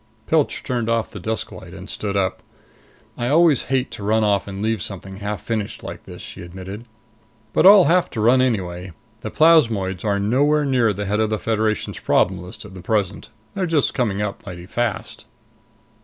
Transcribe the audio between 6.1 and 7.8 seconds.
she admitted, "but